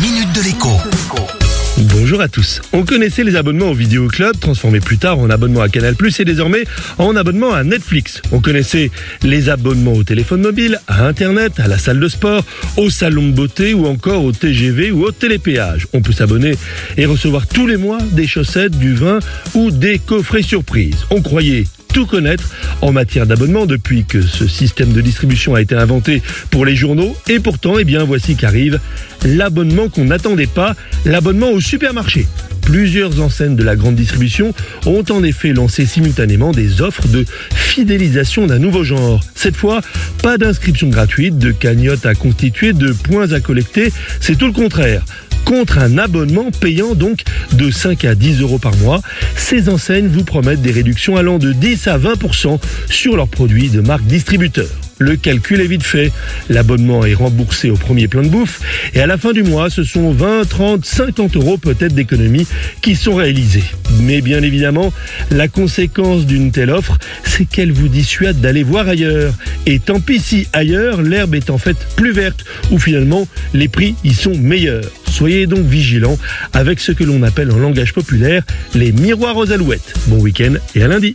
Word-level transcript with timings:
minute 0.00 0.32
de 0.32 0.42
l'écho. 0.42 0.68
Bonjour 1.90 2.20
à 2.20 2.28
tous. 2.28 2.60
On 2.72 2.84
connaissait 2.84 3.24
les 3.24 3.34
abonnements 3.34 3.70
au 3.70 3.74
Vidéo 3.74 4.06
Club, 4.06 4.38
transformés 4.38 4.80
plus 4.80 4.98
tard 4.98 5.18
en 5.18 5.28
abonnement 5.28 5.60
à 5.60 5.68
Canal+, 5.68 5.94
et 6.18 6.24
désormais 6.24 6.64
en 6.98 7.16
abonnement 7.16 7.52
à 7.52 7.64
Netflix. 7.64 8.22
On 8.30 8.40
connaissait 8.40 8.90
les 9.22 9.48
abonnements 9.48 9.94
au 9.94 10.04
téléphone 10.04 10.42
mobile, 10.42 10.80
à 10.86 11.06
Internet, 11.06 11.58
à 11.58 11.66
la 11.66 11.78
salle 11.78 11.98
de 11.98 12.08
sport, 12.08 12.44
au 12.76 12.90
salon 12.90 13.28
de 13.28 13.32
beauté 13.32 13.74
ou 13.74 13.86
encore 13.86 14.24
au 14.24 14.32
TGV 14.32 14.92
ou 14.92 15.04
au 15.04 15.10
télépéage. 15.10 15.86
On 15.92 16.00
peut 16.00 16.12
s'abonner 16.12 16.54
et 16.96 17.06
recevoir 17.06 17.46
tous 17.46 17.66
les 17.66 17.76
mois 17.76 17.98
des 18.12 18.26
chaussettes, 18.26 18.78
du 18.78 18.94
vin 18.94 19.18
ou 19.54 19.70
des 19.70 19.98
coffrets 19.98 20.42
surprises. 20.42 21.06
On 21.10 21.22
croyait 21.22 21.64
tout 21.92 22.06
connaître 22.06 22.50
en 22.80 22.92
matière 22.92 23.26
d'abonnement 23.26 23.66
depuis 23.66 24.04
que 24.04 24.22
ce 24.22 24.46
système 24.46 24.92
de 24.92 25.00
distribution 25.00 25.54
a 25.54 25.60
été 25.60 25.74
inventé 25.74 26.22
pour 26.50 26.64
les 26.64 26.76
journaux. 26.76 27.16
Et 27.28 27.40
pourtant, 27.40 27.78
eh 27.78 27.84
voici 28.04 28.36
qu'arrive 28.36 28.78
l'abonnement 29.24 29.88
qu'on 29.88 30.04
n'attendait 30.04 30.46
pas, 30.46 30.76
l'abonnement 31.04 31.50
au 31.50 31.60
supermarché. 31.60 32.26
Plusieurs 32.62 33.20
enseignes 33.20 33.56
de 33.56 33.62
la 33.62 33.76
grande 33.76 33.94
distribution 33.94 34.52
ont 34.86 35.04
en 35.10 35.24
effet 35.24 35.52
lancé 35.54 35.86
simultanément 35.86 36.52
des 36.52 36.82
offres 36.82 37.08
de 37.08 37.24
fidélisation 37.54 38.46
d'un 38.46 38.58
nouveau 38.58 38.84
genre. 38.84 39.22
Cette 39.34 39.56
fois, 39.56 39.80
pas 40.22 40.36
d'inscription 40.36 40.88
gratuite, 40.88 41.38
de 41.38 41.50
cagnotte 41.50 42.04
à 42.04 42.14
constituer, 42.14 42.74
de 42.74 42.92
points 42.92 43.32
à 43.32 43.40
collecter, 43.40 43.92
c'est 44.20 44.36
tout 44.36 44.46
le 44.46 44.52
contraire 44.52 45.02
contre 45.48 45.78
un 45.78 45.96
abonnement 45.96 46.50
payant 46.50 46.94
donc 46.94 47.22
de 47.54 47.70
5 47.70 48.04
à 48.04 48.14
10 48.14 48.42
euros 48.42 48.58
par 48.58 48.76
mois. 48.76 49.00
Ces 49.34 49.70
enseignes 49.70 50.08
vous 50.08 50.22
promettent 50.22 50.60
des 50.60 50.72
réductions 50.72 51.16
allant 51.16 51.38
de 51.38 51.52
10 51.52 51.88
à 51.88 51.98
20% 51.98 52.60
sur 52.90 53.16
leurs 53.16 53.28
produits 53.28 53.70
de 53.70 53.80
marque 53.80 54.04
distributeur. 54.04 54.68
Le 54.98 55.16
calcul 55.16 55.60
est 55.60 55.66
vite 55.66 55.82
fait. 55.82 56.12
L'abonnement 56.48 57.04
est 57.04 57.14
remboursé 57.14 57.70
au 57.70 57.76
premier 57.76 58.08
plein 58.08 58.22
de 58.22 58.28
bouffe 58.28 58.60
et 58.94 59.00
à 59.00 59.06
la 59.06 59.16
fin 59.16 59.32
du 59.32 59.42
mois, 59.42 59.70
ce 59.70 59.84
sont 59.84 60.12
20, 60.12 60.48
30, 60.48 60.84
50 60.84 61.36
euros 61.36 61.58
peut-être 61.58 61.94
d'économies 61.94 62.46
qui 62.82 62.96
sont 62.96 63.14
réalisées. 63.14 63.64
Mais 64.02 64.20
bien 64.20 64.42
évidemment, 64.42 64.92
la 65.30 65.48
conséquence 65.48 66.26
d'une 66.26 66.50
telle 66.50 66.70
offre, 66.70 66.98
c'est 67.24 67.44
qu'elle 67.44 67.72
vous 67.72 67.88
dissuade 67.88 68.40
d'aller 68.40 68.62
voir 68.62 68.88
ailleurs. 68.88 69.34
Et 69.66 69.78
tant 69.78 70.00
pis 70.00 70.20
si 70.20 70.46
ailleurs, 70.52 71.02
l'herbe 71.02 71.34
est 71.34 71.50
en 71.50 71.58
fait 71.58 71.76
plus 71.96 72.12
verte 72.12 72.44
ou 72.70 72.78
finalement 72.78 73.28
les 73.54 73.68
prix 73.68 73.94
y 74.04 74.14
sont 74.14 74.34
meilleurs. 74.34 74.84
Soyez 75.10 75.46
donc 75.46 75.64
vigilants 75.66 76.18
avec 76.52 76.80
ce 76.80 76.92
que 76.92 77.04
l'on 77.04 77.22
appelle 77.22 77.50
en 77.50 77.58
langage 77.58 77.92
populaire 77.92 78.42
les 78.74 78.92
miroirs 78.92 79.36
aux 79.36 79.52
alouettes. 79.52 79.94
Bon 80.06 80.18
week-end 80.20 80.54
et 80.74 80.82
à 80.82 80.88
lundi. 80.88 81.14